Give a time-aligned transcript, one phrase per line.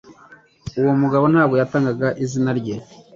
[0.79, 2.75] Uwo mugabo ntabwo yatanga izina rye